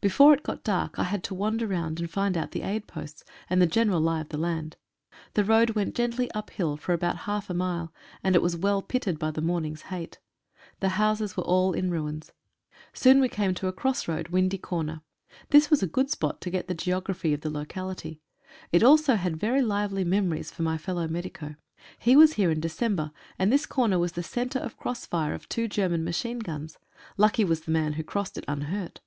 Before 0.00 0.32
it 0.32 0.42
got 0.42 0.64
dark 0.64 0.98
I 0.98 1.02
had 1.04 1.22
to 1.24 1.34
wander 1.34 1.66
round 1.66 2.00
and 2.00 2.10
find 2.10 2.38
out 2.38 2.52
the 2.52 2.62
aid 2.62 2.86
posts, 2.86 3.22
and 3.50 3.60
the 3.60 3.66
general 3.66 4.00
lie 4.00 4.22
of 4.22 4.30
the 4.30 4.38
land. 4.38 4.78
The 5.34 5.44
road 5.44 5.72
went 5.74 5.94
gently 5.94 6.30
uphill 6.32 6.78
for 6.78 6.94
about 6.94 7.18
half 7.28 7.50
a 7.50 7.54
mile, 7.54 7.92
and 8.24 8.34
it 8.34 8.40
was 8.40 8.56
well 8.56 8.80
pitted 8.80 9.18
by 9.18 9.30
the 9.30 9.42
morning's 9.42 9.82
hate. 9.92 10.20
The 10.80 10.88
houses 10.96 11.36
were 11.36 11.44
all 11.44 11.74
ruins. 11.74 12.32
Soon 12.94 13.20
we 13.20 13.28
came 13.28 13.52
to 13.56 13.68
a 13.68 13.72
cross 13.74 14.08
road— 14.08 14.28
Windy 14.28 14.56
Corner. 14.56 15.02
This 15.50 15.68
was 15.68 15.82
a 15.82 15.86
good 15.86 16.08
spot 16.08 16.40
to 16.40 16.50
get 16.50 16.66
the 16.66 16.72
geography 16.74 17.34
of 17.34 17.42
the 17.42 17.50
local 17.50 17.90
ity. 17.90 18.22
It 18.72 18.80
had 18.80 18.86
also 18.88 19.16
very 19.16 19.60
lively 19.60 20.02
memories 20.02 20.50
for 20.50 20.62
mjy 20.62 20.80
fellow 20.80 21.06
medico. 21.08 21.56
He 21.98 22.16
was 22.16 22.32
here 22.32 22.50
in 22.50 22.60
December, 22.60 23.10
and 23.38 23.52
this 23.52 23.66
corner 23.66 23.98
was 23.98 24.12
the 24.12 24.22
centre 24.22 24.60
of 24.60 24.78
cross 24.78 25.04
fire 25.04 25.34
of 25.34 25.46
two 25.46 25.68
German 25.68 26.04
machine 26.04 26.38
guns. 26.38 26.78
Lucky 27.18 27.44
was 27.44 27.60
the 27.60 27.70
man 27.70 27.92
who 27.92 28.02
crossed 28.02 28.38
it 28.38 28.46
unhurt. 28.48 29.02